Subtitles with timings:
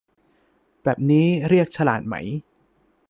[0.83, 2.15] แบบนี้เรียกฉลาดไหม